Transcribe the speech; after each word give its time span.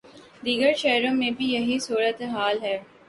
دیگر 0.45 0.73
شہروں 0.77 1.13
میں 1.13 1.29
بھی 1.31 1.51
یہی 1.53 1.77
صورت 1.79 2.21
حال 2.33 2.61
ہے۔ 2.61 2.77